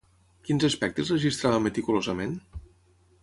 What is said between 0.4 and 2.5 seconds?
Quins aspectes registrava meticulosament?